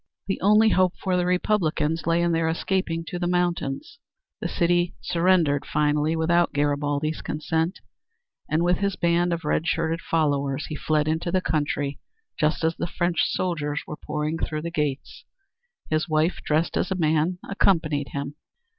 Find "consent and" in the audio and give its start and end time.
7.21-8.63